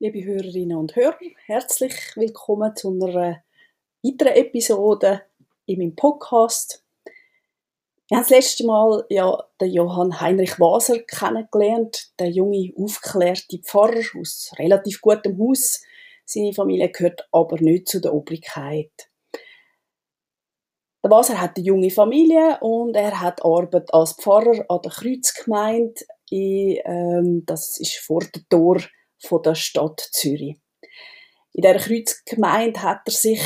[0.00, 3.42] Liebe Hörerinnen und Hörer, herzlich willkommen zu einer
[4.04, 5.22] weiteren Episode
[5.66, 6.84] in meinem Podcast.
[8.06, 14.04] Wir haben das letzte Mal ja den Johann Heinrich Waser kennengelernt, der junge, aufgeklärte Pfarrer
[14.20, 15.82] aus relativ gutem Haus.
[16.24, 18.92] Seine Familie gehört aber nicht zu der Obrigkeit.
[21.02, 26.04] Der Waser hat eine junge Familie und er hat Arbeit als Pfarrer an der Kreuzgemeinde.
[26.30, 28.78] Ähm, das ist vor dem Tor
[29.20, 30.56] von der Stadt Zürich.
[31.52, 33.42] In dieser Kreuzgemeinde hat er sich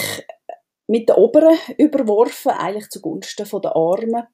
[0.87, 4.27] mit den Oberen überworfen, eigentlich zugunsten der Armen.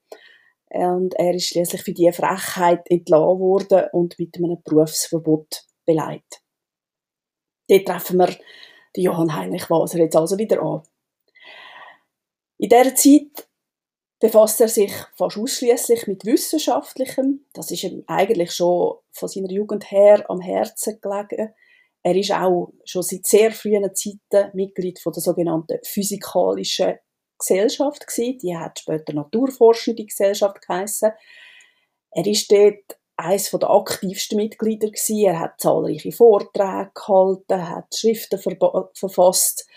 [0.71, 6.43] Und er ist schließlich für diese Frechheit entlassen worden und mit einem Berufsverbot beleidigt.
[7.67, 8.35] Dort treffen wir
[8.95, 10.83] den Johann Heinrich Waser jetzt also wieder an.
[12.57, 13.48] In dieser Zeit
[14.19, 17.45] befasst er sich fast ausschließlich mit Wissenschaftlichem.
[17.53, 21.53] Das ist ihm eigentlich schon von seiner Jugend her am Herzen gelegen.
[22.03, 26.95] Er ist auch schon seit sehr frühen Zeiten Mitglied von der sogenannten Physikalischen
[27.37, 28.37] Gesellschaft gewesen.
[28.39, 31.11] Die hat später Naturforschende Gesellschaft geheißen.
[32.11, 35.25] Er ist dort eines der aktivsten Mitglieder gewesen.
[35.25, 38.39] Er hat zahlreiche Vorträge gehalten, hat Schriften
[38.93, 39.67] verfasst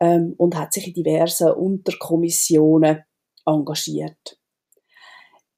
[0.00, 3.04] ähm, und hat sich in diversen Unterkommissionen
[3.46, 4.38] engagiert.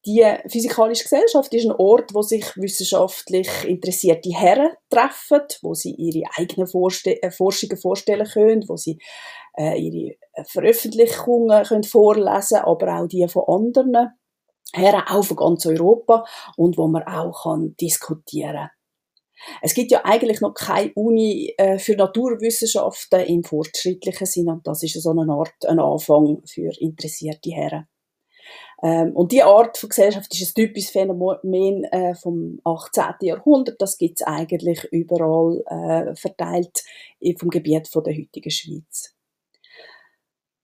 [0.06, 6.28] Die Physikalische Gesellschaft ist ein Ort, wo sich wissenschaftlich interessierte Herren treffen, wo sie ihre
[6.36, 8.98] eigenen Vorste äh, Forschungen vorstellen können, wo sie
[9.56, 14.10] äh, ihre Veröffentlichungen können vorlesen aber auch die von anderen
[14.74, 16.26] Herren, auch von ganz Europa
[16.56, 18.69] und wo man auch kann diskutieren
[19.62, 24.82] es gibt ja eigentlich noch keine Uni äh, für Naturwissenschaften im fortschrittlichen Sinn und das
[24.82, 27.86] ist so eine Art ein Anfang für interessierte Herren.
[28.82, 33.14] Ähm, und die Art von Gesellschaft ist ein typisches Phänomen äh, vom 18.
[33.22, 33.80] Jahrhundert.
[33.80, 36.82] Das gibt es eigentlich überall äh, verteilt
[37.38, 39.14] vom Gebiet der heutigen Schweiz.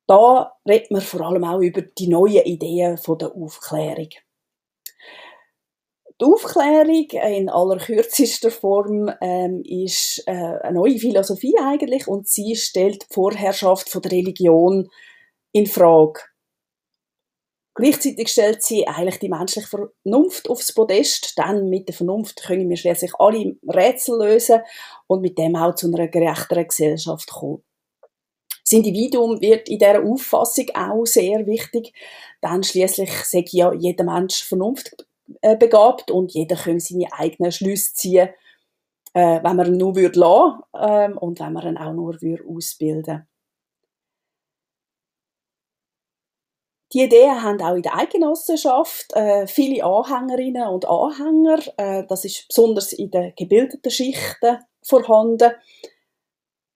[0.06, 4.08] Da redet man vor allem auch über die neuen Ideen der Aufklärung.
[6.20, 12.56] Die Aufklärung in aller kürzester Form ähm, ist äh, eine neue Philosophie eigentlich und sie
[12.56, 14.90] stellt die Vorherrschaft von der Religion
[15.52, 16.20] in Frage.
[17.74, 22.76] Gleichzeitig stellt sie eigentlich die menschliche Vernunft aufs Podest, denn mit der Vernunft können wir
[22.76, 24.60] schließlich alle Rätsel lösen
[25.06, 27.62] und mit dem auch zu einer gerechteren Gesellschaft kommen.
[28.62, 31.94] Das Individuum wird in dieser Auffassung auch sehr wichtig,
[32.42, 35.06] denn schließlich sagt ja jeder Mensch Vernunft
[35.42, 38.28] äh, begabt und jeder kann seine eigenen Schlüsse ziehen,
[39.14, 42.44] äh, wenn man ihn nur würde lassen, ähm, und wenn man ihn auch nur würde
[42.48, 43.26] ausbilden
[46.92, 51.60] Die Ideen haben auch in der Eidgenossenschaft äh, viele Anhängerinnen und Anhänger.
[51.76, 55.52] Äh, das ist besonders in den gebildeten Schichten vorhanden.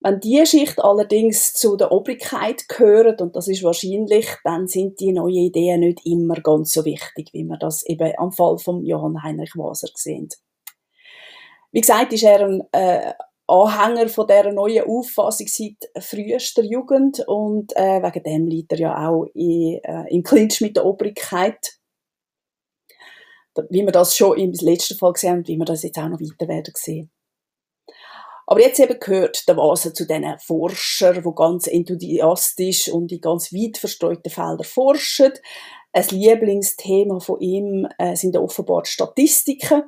[0.04, 5.12] Wenn diese Schicht allerdings zu der Obrigkeit gehört, und das ist wahrscheinlich, dann sind die
[5.12, 9.22] neuen Ideen nicht immer ganz so wichtig, wie wir das eben am Fall von Johann
[9.22, 10.28] Heinrich Waser sehen.
[11.72, 13.14] Wie gesagt, ist er ein äh,
[13.47, 19.09] Anhänger von dieser neuen Auffassung seit frühester Jugend und äh, wegen dem liegt er ja
[19.09, 21.78] auch in, äh, im Clinch mit der Obrigkeit.
[23.70, 26.20] Wie wir das schon im letzten Fall gesehen haben, wie wir das jetzt auch noch
[26.20, 27.10] weiter werden sehen.
[28.47, 33.53] Aber jetzt eben gehört der Vase zu diesen Forschern, die ganz enthusiastisch und in ganz
[33.53, 35.32] weit verstreuten Feldern forschen.
[35.93, 39.84] Ein Lieblingsthema von ihm äh, sind offenbar die Statistiken.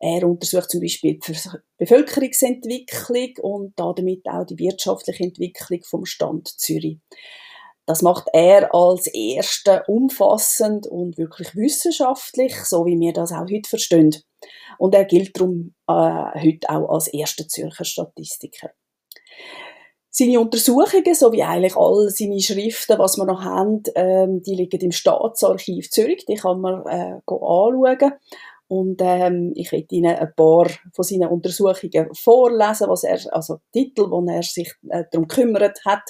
[0.00, 1.34] Er untersucht zum Beispiel die
[1.78, 6.98] Bevölkerungsentwicklung und damit auch die wirtschaftliche Entwicklung vom Stand Zürich.
[7.84, 13.68] Das macht er als erster umfassend und wirklich wissenschaftlich, so wie wir das auch heute
[13.68, 14.14] verstehen.
[14.78, 18.70] Und er gilt darum äh, heute auch als erster Zürcher Statistiker.
[20.10, 24.80] Seine Untersuchungen, so wie eigentlich all seine Schriften, was wir noch haben, ähm, die liegen
[24.80, 28.12] im Staatsarchiv Zürich, die kann man äh, anschauen.
[28.68, 34.10] Und ähm, ich werde Ihnen ein paar von seinen Untersuchungen vorlesen, was er, also Titel,
[34.10, 36.02] wo er sich äh, darum kümmert hat.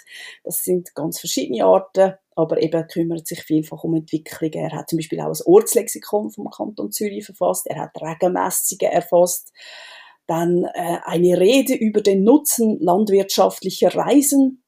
[0.43, 4.53] Das sind ganz verschiedene Arten, aber eben kümmert sich vielfach um Entwicklung.
[4.53, 7.67] Er hat zum Beispiel auch ein Ortslexikon vom Kanton Zürich verfasst.
[7.67, 9.53] Er hat Regenmessungen erfasst.
[10.27, 14.63] Dann äh, eine Rede über den Nutzen landwirtschaftlicher Reisen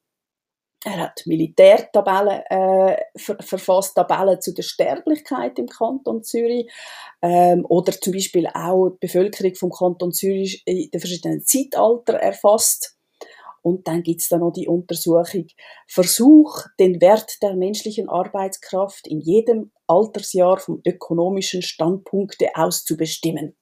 [0.83, 6.71] er hat Militärtabellen äh, ver verfasst, Tabellen zu der Sterblichkeit im Kanton Zürich
[7.21, 12.97] ähm, oder zum Beispiel auch die Bevölkerung vom Kanton Zürich in den verschiedenen Zeitaltern erfasst.
[13.61, 15.47] Und dann gibt's da noch die Untersuchung
[15.87, 23.55] Versuch, den Wert der menschlichen Arbeitskraft in jedem Altersjahr vom ökonomischen Standpunkte aus zu bestimmen.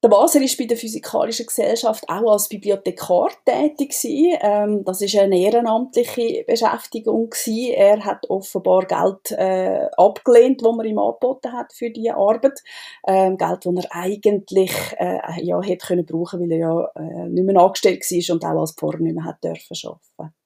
[0.00, 3.96] Der Waser war bei der Physikalischen Gesellschaft auch als Bibliothekar tätig.
[4.04, 7.34] Ähm, das war eine ehrenamtliche Beschäftigung.
[7.46, 12.62] Er hat offenbar Geld äh, abgelehnt, das man ihm angeboten hat für diese Arbeit.
[13.08, 17.44] Ähm, Geld, das er eigentlich äh, ja, hätte können brauchen weil er ja äh, nicht
[17.44, 20.37] mehr angestellt war und auch als Pfarrer nicht mehr hat dürfen arbeiten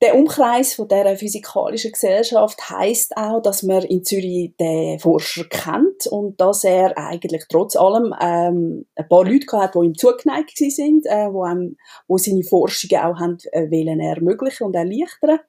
[0.00, 6.06] der Umkreis von der physikalischen Gesellschaft heißt auch, dass man in Zürich den Forscher kennt
[6.06, 11.04] und dass er eigentlich trotz allem ähm, ein paar Leute hat, die ihm zugeneigt sind,
[11.06, 15.40] äh, wo, einem, wo seine Forschungen auch haben äh, wollen ermöglichen und erleichtern.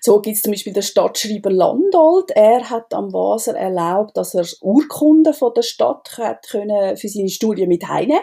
[0.00, 2.30] So gibt es zum Beispiel den Stadtschreiber Landolt.
[2.32, 7.28] Er hat am Waser erlaubt, dass er Urkunden von der Stadt hat können für seine
[7.28, 8.22] Studie mit heimnehmen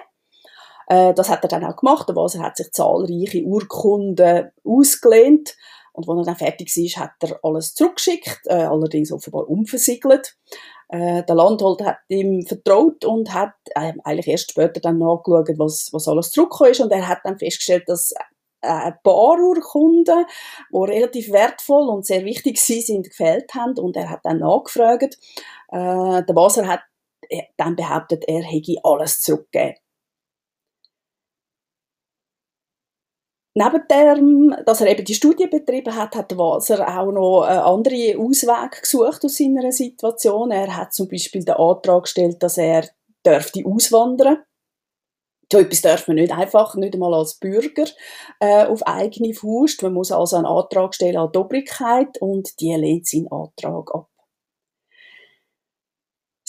[0.88, 2.10] äh, das hat er dann auch gemacht.
[2.10, 5.56] Also er hat sich zahlreiche Urkunden ausgelehnt.
[5.94, 10.38] Und als er dann fertig war, hat er alles zurückgeschickt, äh, allerdings offenbar unversiegelt.
[10.89, 15.89] Äh, der Landhold hat ihm vertraut und hat äh, eigentlich erst später dann nachgeschaut, was,
[15.92, 16.81] was alles zurückgekommen ist.
[16.81, 18.12] Und er hat dann festgestellt, dass
[18.62, 20.25] äh, ein paar Urkunden,
[20.72, 23.78] die relativ wertvoll und sehr wichtig sind, gefehlt haben.
[23.78, 25.18] Und er hat dann nachgefragt.
[25.72, 26.81] Äh, der Baser hat
[27.28, 29.75] äh, dann behauptet, er hätte alles zurückgegeben.
[33.59, 38.81] Neben dem, dass er eben die Studie betrieben hat, hat Waser auch noch andere Auswege
[38.81, 40.51] gesucht aus seiner Situation.
[40.51, 42.88] Er hat zum Beispiel den Antrag gestellt, dass er
[43.25, 44.44] dürfte auswandern
[45.51, 47.86] so etwas darf man nicht einfach, nicht einmal als Bürger,
[48.42, 49.81] äh, auf eigene Faust.
[49.81, 54.09] Man muss also einen Antrag stellen an die Obrigkeit und die lehnt seinen Antrag ab.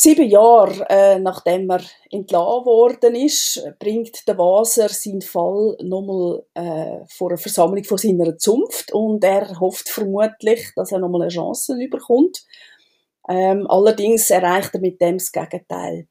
[0.01, 7.05] Sieben Jahre äh, nachdem er entlassen worden ist, bringt der Waser seinen Fall nochmal äh,
[7.09, 11.75] vor eine Versammlung von seiner Zunft und er hofft vermutlich, dass er nochmal eine Chance
[11.83, 12.47] überkommt.
[13.29, 16.07] Ähm, allerdings erreicht er mit dem das Gegenteil.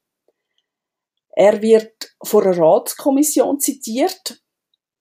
[1.30, 4.42] Er wird vor einer Ratskommission zitiert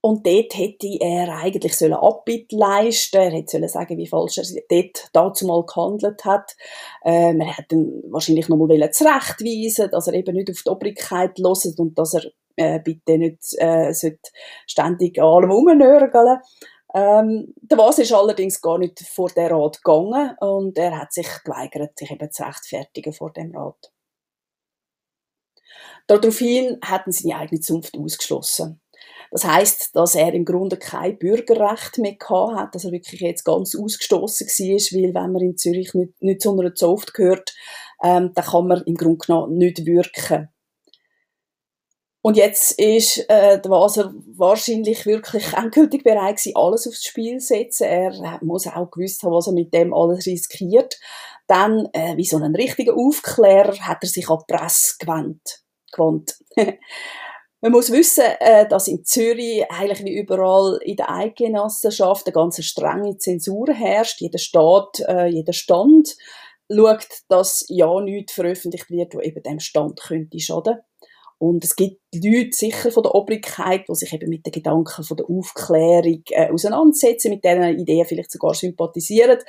[0.06, 4.44] und dort hätte er eigentlich sollen Abbitte leisten Er hätte sollen sagen, wie falsch er
[4.70, 6.56] dort dazu mal gehandelt hat.
[7.04, 11.36] Ähm, er hätte ihn wahrscheinlich noch mal zurechtweisen dass er eben nicht auf die Obrigkeit
[11.40, 12.22] hört und dass er
[12.54, 13.92] äh, bitte nicht äh,
[14.68, 16.38] ständig an allem rumnörgeln
[16.94, 21.26] ähm, der Was ist allerdings gar nicht vor der Rat gegangen und er hat sich
[21.44, 23.92] geweigert, sich eben zu rechtfertigen vor dem Rat.
[26.06, 28.80] Daraufhin hatten sie seine eigene Zunft ausgeschlossen.
[29.30, 32.16] Das heißt, dass er im Grunde kein Bürgerrecht mehr
[32.54, 36.42] hat, dass er wirklich jetzt ganz ausgestoßen war, weil wenn man in Zürich nicht, nicht
[36.42, 37.54] zu einer Zoft gehört,
[38.02, 40.48] ähm, dann kann man im Grunde genommen nicht wirken.
[42.26, 47.54] Und jetzt ist äh, der Waser wahrscheinlich wirklich endgültig bereit gewesen, alles aufs Spiel zu
[47.54, 47.84] setzen.
[47.84, 50.98] Er muss auch gewusst haben, was er mit dem alles riskiert.
[51.46, 55.62] Dann, äh, wie so ein richtiger Aufklärer, hat er sich an die Presse gewandt.
[55.92, 56.36] gewandt.
[57.66, 62.64] Man muss wissen, äh, dass in Zürich eigentlich wie überall in der Eidgenossenschaft eine ganz
[62.64, 64.20] strenge Zensur herrscht.
[64.20, 66.14] Jeder Staat, äh, jeder Stand
[66.70, 70.76] schaut, dass ja nichts veröffentlicht wird, wo eben dem Stand könnte schaden.
[71.38, 75.16] Und es gibt Leute sicher von der Obrigkeit, die sich eben mit den Gedanken von
[75.16, 79.40] der Aufklärung äh, auseinandersetzen, mit deren Ideen vielleicht sogar sympathisieren.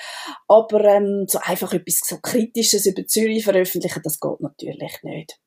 [0.47, 5.39] Aber ähm, so einfach etwas so Kritisches über Zürich veröffentlichen, das geht natürlich nicht.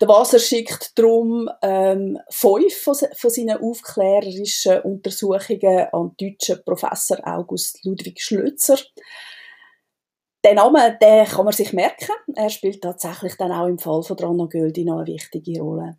[0.00, 7.84] Der Wasser schickt darum ähm, fünf von, seinen aufklärerischen Untersuchungen an den deutschen Professor August
[7.84, 8.78] Ludwig Schlözer.
[10.44, 12.12] Den Namen den kann man sich merken.
[12.34, 15.98] Er spielt tatsächlich dann auch im Fall von Drana Göldi noch eine wichtige Rolle.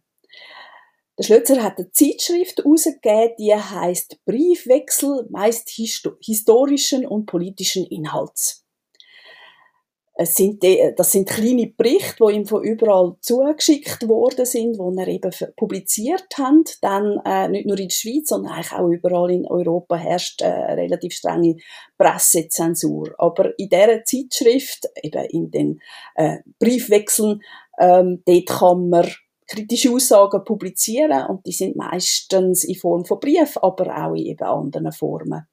[1.17, 8.67] Der Schlözer hat eine Zeitschrift herausgegeben, die heißt Briefwechsel meist historischen und politischen Inhalts.
[10.20, 10.64] Es sind,
[10.96, 16.26] das sind kleine Berichte, die ihm von überall zugeschickt worden sind, die er eben publiziert
[16.36, 16.78] hat.
[16.82, 20.48] Dann äh, nicht nur in der Schweiz, sondern eigentlich auch überall in Europa herrscht äh,
[20.48, 21.58] relativ strenge
[22.00, 23.14] Pressezensur.
[23.20, 25.82] Aber in dieser Zeitschrift, eben in den
[26.16, 27.44] äh, Briefwechseln,
[27.80, 29.08] ähm, dort kann man
[29.46, 34.44] kritische Aussagen publizieren und die sind meistens in Form von Brief, aber auch in eben
[34.44, 35.48] anderen Formen.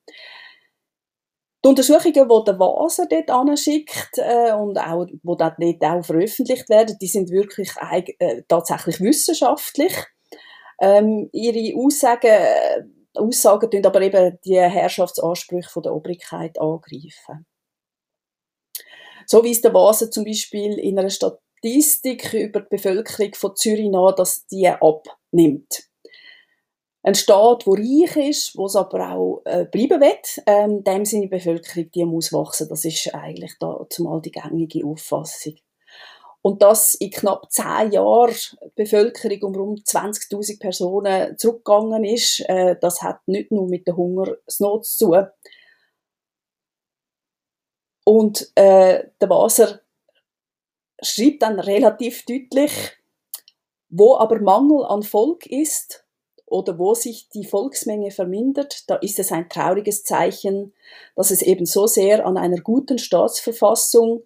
[1.64, 5.42] Die Untersuchungen, die der Waser dort anschickt äh, und auch, die dort
[5.82, 7.70] auch veröffentlicht werden, die sind wirklich
[8.18, 9.94] äh, tatsächlich wissenschaftlich.
[10.78, 12.28] Ähm, ihre Aussagen,
[13.14, 17.46] Aussagen tun aber eben die Herrschaftsansprüche von der Obrigkeit angreifen.
[19.26, 24.14] So weist der Waser zum Beispiel in einer Statistik über die Bevölkerung von Zürich nach,
[24.14, 25.88] dass die abnimmt
[27.04, 31.28] ein Staat, der reich ist, wo es aber auch äh, bleiben will, ähm, dem seine
[31.28, 32.66] Bevölkerung, die muss wachsen.
[32.70, 35.56] Das ist eigentlich da zumal die gängige Auffassung.
[36.40, 42.76] Und dass in knapp zehn Jahren die Bevölkerung um rund 20.000 Personen zurückgegangen ist, äh,
[42.80, 45.26] das hat nicht nur mit der Hungersnot zu tun.
[48.06, 49.80] Und äh, der Waser
[51.02, 52.72] schreibt dann relativ deutlich,
[53.90, 56.03] wo aber Mangel an Volk ist
[56.46, 60.72] oder wo sich die Volksmenge vermindert, da ist es ein trauriges Zeichen,
[61.16, 64.22] dass es eben so sehr an einer guten Staatsverfassung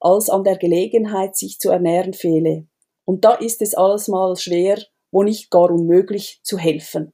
[0.00, 2.66] als an der Gelegenheit, sich zu ernähren fehle.
[3.04, 4.78] Und da ist es alles mal schwer,
[5.10, 7.12] wo nicht gar unmöglich, zu helfen.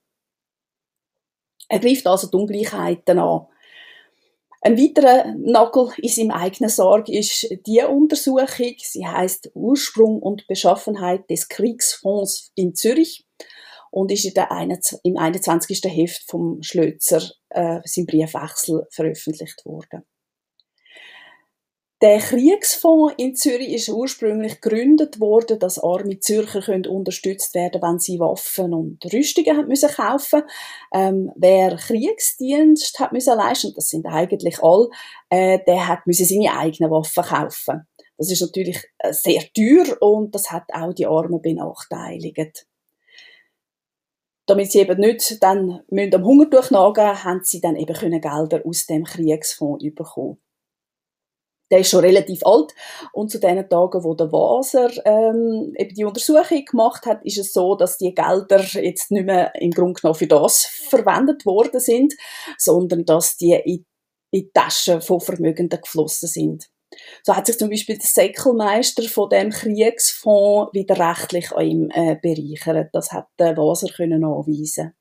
[1.69, 3.47] Er greift also die Ungleichheiten an.
[4.61, 8.75] Ein weiterer Nagel in seinem eigenen Sarg ist die Untersuchung.
[8.79, 13.28] Sie heißt Ursprung und Beschaffenheit des Kriegsfonds in Zürich
[13.99, 14.49] und ist in der
[15.03, 15.81] im 21.
[15.85, 20.05] Heft vom Schlözer äh, sein Briefwechsel veröffentlicht worden.
[22.01, 27.99] Der Kriegsfonds in Zürich ist ursprünglich gegründet worden, dass arme Zürcher können unterstützt werden, wenn
[27.99, 30.45] sie Waffen und Rüstungen haben müssen kaufen.
[30.95, 34.91] Ähm, wer Kriegsdienst hat müssen leisten, das sind eigentlich alle,
[35.29, 37.89] äh, der hat müssen seine eigenen Waffen kaufen.
[38.17, 42.68] Das ist natürlich äh, sehr teuer und das hat auch die Armen benachteiligt.
[44.49, 48.87] Damit sie eben nicht dann am Hunger durchnagen, haben sie dann eben können Gelder aus
[48.87, 50.39] dem Kriegsfonds bekommen
[51.71, 52.75] der ist schon relativ alt
[53.13, 57.53] und zu den Tagen, wo der Waser ähm, eben die Untersuchung gemacht hat, ist es
[57.53, 62.15] so, dass die Gelder jetzt nicht mehr im Grunde genommen für das verwendet worden sind,
[62.57, 63.85] sondern dass die in,
[64.31, 66.69] in die Taschen von Vermögenden geflossen sind.
[67.23, 72.17] So hat sich zum Beispiel der Säckelmeister von dem Kriegsfonds wieder rechtlich an ihm äh,
[72.17, 72.91] bereichert.
[72.93, 74.95] Das hat der Waser können anweisen.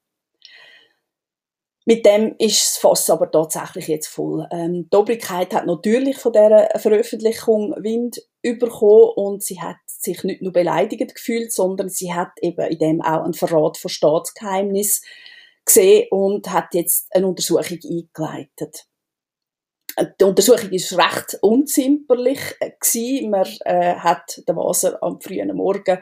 [1.86, 4.46] Mit dem ist das Fass aber tatsächlich jetzt voll.
[4.52, 10.42] Ähm, die Obrigkeit hat natürlich von dieser Veröffentlichung Wind bekommen und sie hat sich nicht
[10.42, 15.02] nur beleidigt gefühlt, sondern sie hat eben in dem auch einen Verrat von Staatsgeheimnis
[15.64, 18.86] gesehen und hat jetzt eine Untersuchung eingeleitet.
[20.20, 23.32] Die Untersuchung ist recht unzimperlich gewesen.
[23.32, 26.00] Man äh, hat den Wasser am frühen Morgen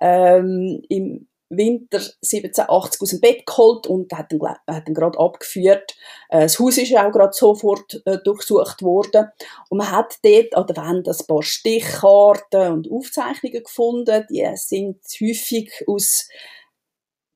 [0.00, 5.96] ähm, im Winter 1780 aus dem Bett geholt und hat ihn, hat ihn gerade abgeführt.
[6.28, 9.28] Äh, das Haus ist auch gerade sofort äh, durchsucht worden.
[9.68, 14.26] Und man hat dort an der Wand ein paar Stichkarten und Aufzeichnungen gefunden.
[14.30, 16.28] Die sind häufig aus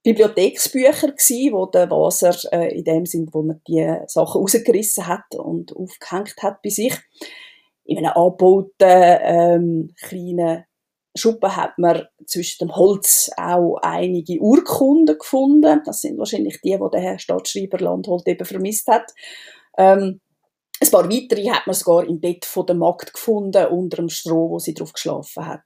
[0.06, 5.34] Bibliotheksbücher gsi, wo der Waser äh, in dem Sinn, wo er die Sachen rausgerissen hat
[5.34, 6.94] und aufgehängt hat bei sich.
[7.84, 10.64] In einem angebauten ähm, kleinen
[11.16, 15.82] Schuppen hat man zwischen dem Holz auch einige Urkunden gefunden.
[15.84, 19.12] Das sind wahrscheinlich die, die der Herr Stadtschreiber Landholt eben vermisst hat.
[19.76, 20.20] Ähm,
[20.78, 24.50] ein paar weitere hat man sogar im Bett von der Magd gefunden, unter dem Stroh,
[24.50, 25.64] wo sie drauf geschlafen hat.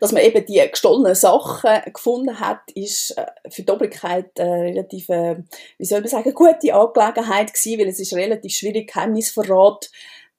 [0.00, 5.08] Dass man eben die gestohlenen Sachen gefunden hat, ist äh, für die Obrigkeit eine relativ,
[5.08, 5.36] äh,
[5.78, 9.90] wie soll man sagen, gute Angelegenheit gewesen, weil es ist relativ schwierig, Geheimnisverrat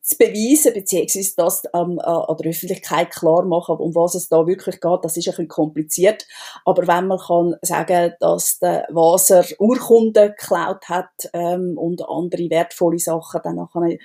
[0.09, 4.81] zu beweisen, beziehungsweise das ähm, an der Öffentlichkeit klar machen, um was es da wirklich
[4.81, 6.25] geht, das ist ein bisschen kompliziert.
[6.65, 12.99] Aber wenn man kann sagen, dass der Waser Urkunden geklaut hat ähm, und andere wertvolle
[12.99, 13.97] Sachen, dann kann,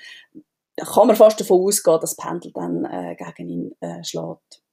[0.77, 4.64] kann man fast davon ausgehen, dass Pendel dann äh, gegen ihn äh, schlägt.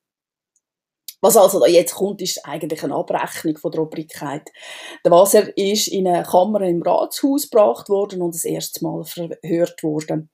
[1.22, 4.50] Was also da jetzt kommt, ist eigentlich eine Abrechnung von der Obrigkeit.
[5.06, 9.84] Der Waser ist in eine Kammer im Ratshaus gebracht worden und das erste Mal verhört
[9.84, 10.30] worden.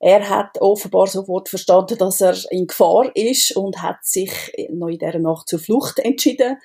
[0.00, 4.30] Er hat offenbar sofort verstanden, dass er in Gefahr ist und hat sich
[4.70, 6.58] noch in dieser Nacht zur Flucht entschieden.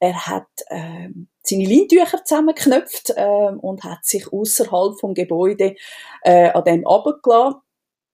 [0.00, 1.08] Er hat äh,
[1.42, 5.74] seine Lintücher zusammengeknöpft äh, und hat sich außerhalb vom Gebäude
[6.22, 7.60] äh, an dem abgelassen.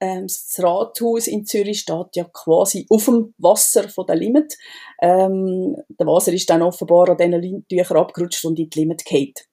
[0.00, 4.56] Ähm, das Rathaus in Zürich steht ja quasi auf dem Wasser von der Limit.
[5.00, 9.48] Ähm, der Wasser ist dann offenbar an diesen Lintüchern abgerutscht und in die Limit gefallen.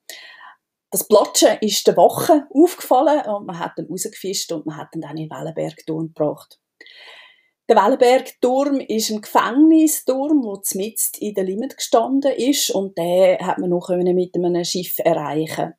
[0.91, 5.01] Das Platschen ist der Wache aufgefallen und man hat ihn rausgefischt und man hat ihn
[5.01, 6.59] dann in den Wellenbergturm gebracht.
[7.69, 13.59] Der Wellenbergturm ist ein Gefängnisturm, der mitten in der Limit gestanden ist und den hat
[13.59, 15.73] man noch mit einem Schiff erreichen.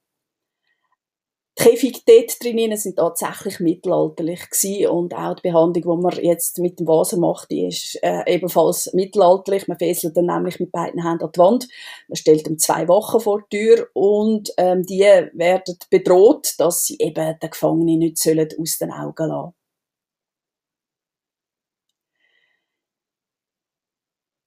[1.63, 6.81] Käfige dort drinnen sind tatsächlich mittelalterlich gewesen und auch die Behandlung, die man jetzt mit
[6.81, 9.69] dem Wasser macht, die ist äh, ebenfalls mittelalterlich.
[9.69, 11.69] Man fesselt dann nämlich mit beiden Händen an die Wand.
[12.09, 16.97] Man stellt ihm zwei Wachen vor die Tür und ähm, die werden bedroht, dass sie
[16.99, 19.55] eben den Gefangenen nicht sollen aus den Augen lassen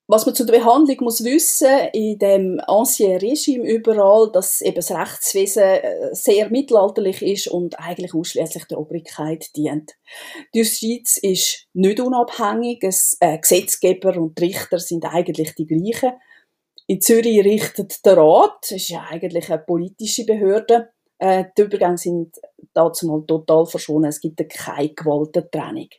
[0.08, 4.92] was man zu der Behandlung muss wissen, in dem Ancien Regime überall, dass eben das
[4.92, 9.94] Rechtswesen äh, sehr mittelalterlich ist und eigentlich ausschließlich der Obrigkeit dient.
[10.54, 16.14] Die Justiz ist nicht unabhängig, es, äh, Gesetzgeber und Richter sind eigentlich die gleichen.
[16.86, 21.98] In Zürich richtet der Rat, das ist ja eigentlich eine politische Behörde, äh, die Übergänge
[21.98, 22.36] sind
[22.74, 25.90] dazu mal total verschwunden, es gibt keine Gewaltentrennung.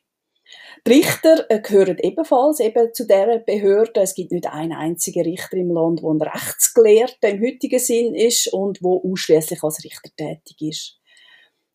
[0.85, 4.01] Die Richter äh, gehören ebenfalls eben zu dieser Behörde.
[4.01, 8.53] Es gibt nicht einen einzigen Richter im Land, der ein Rechtsgelehrter im heutigen Sinn ist
[8.53, 10.99] und wo ausschließlich als Richter tätig ist.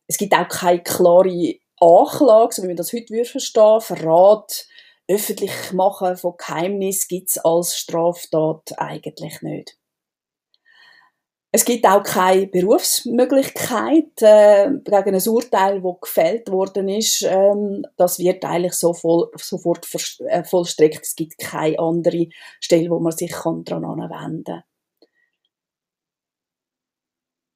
[0.06, 4.66] Es gibt auch keine klare Anklage, so wie man das heute verstehen Verrat,
[5.08, 9.76] öffentlich machen von Geheimnis gibt es als Straftat eigentlich nicht.
[11.54, 17.22] Es gibt auch keine Berufsmöglichkeit äh, gegen ein Urteil, das gefällt worden ist.
[17.28, 19.86] Ähm, das wird eigentlich so voll, sofort
[20.28, 21.04] äh, vollstreckt.
[21.04, 22.28] Es gibt keine andere
[22.58, 24.62] Stelle, wo man sich daran wenden kann.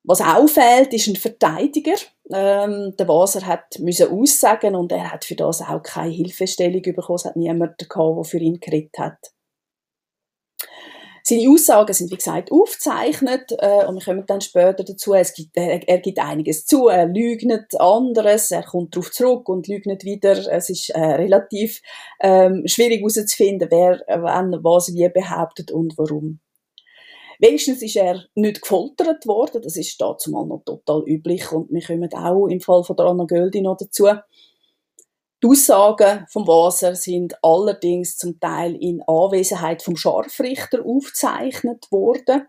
[0.05, 1.97] Was auffällt, ist ein Verteidiger.
[2.31, 7.17] Ähm, der Waser hat müssen aussagen und er hat für das auch keine Hilfestellung bekommen.
[7.17, 9.33] Es hat niemand gehabt, der für ihn geredet hat.
[11.29, 15.13] Seine Aussagen sind, wie gesagt, aufgezeichnet äh, und wir kommen dann später dazu.
[15.13, 19.67] Es gibt, er, er gibt einiges zu, er lügnet anderes, er kommt darauf zurück und
[19.67, 20.39] lügnet wieder.
[20.53, 21.83] Es ist äh, relativ
[22.21, 26.39] ähm, schwierig herauszufinden, wer wann was wie behauptet und warum.
[27.41, 31.83] Wenigstens ist er nicht gefoltert worden, das ist dazu mal noch total üblich und wir
[31.83, 34.07] kommen auch im Fall von der Anna Göldi noch dazu.
[35.43, 42.49] Die Aussagen vom Waser sind allerdings zum Teil in Anwesenheit vom Scharfrichter aufgezeichnet worden.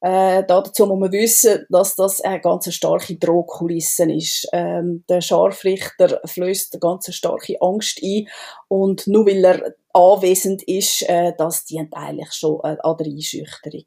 [0.00, 4.48] Äh, dazu muss man wissen, dass das eine ganz starke Drohkulisse ist.
[4.52, 8.28] Ähm, der Scharfrichter flößt eine ganz starke Angst ein
[8.68, 13.84] und nur weil er anwesend ist, äh, das dient eigentlich schon äh, an der Einschüchterung.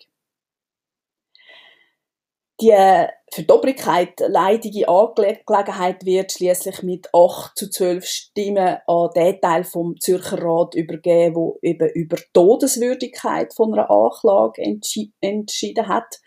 [2.62, 9.42] Die für die Obrigkeit leidige Angelegenheit wird schließlich mit 8 zu 12 Stimmen an den
[9.42, 15.88] Teil vom Zürcher Rat übergeben, wo eben über die Todeswürdigkeit von einer Anklage entschi entschieden
[15.88, 16.20] hat.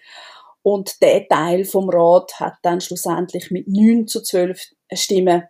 [0.62, 4.60] Und der Teil vom Rat hat dann schlussendlich mit 9 zu 12
[4.94, 5.44] Stimmen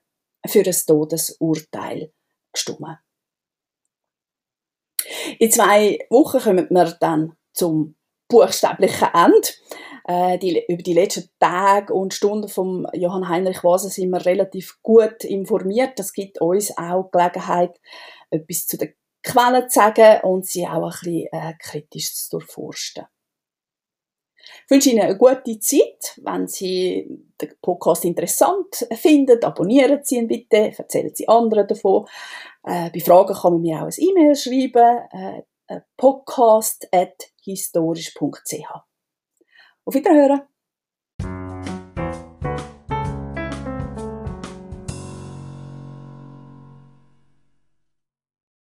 [0.47, 2.13] für ein Todesurteil
[2.53, 2.99] gestimmt.
[5.39, 7.95] In zwei Wochen kommen wir dann zum
[8.29, 9.49] buchstäblichen Ende.
[10.07, 14.81] Äh, die, über die letzten Tage und Stunden von Johann Heinrich Waser sind wir relativ
[14.83, 15.99] gut informiert.
[15.99, 17.81] Das gibt uns auch Gelegenheit,
[18.31, 23.07] etwas zu den Quellen zu sagen und sie auch ein bisschen äh, kritisch zu durchforsten.
[24.65, 26.21] Ich wünsche Ihnen eine gute Zeit.
[26.23, 27.09] Wenn Sie
[27.41, 32.05] den Podcast interessant finden, abonnieren Sie ihn bitte, erzählen Sie anderen davon.
[32.63, 38.94] Äh, bei Fragen kann man mir auch ein E-Mail schreiben, äh, podcast.historisch.ch.
[39.87, 40.54] Auf Wiederhören!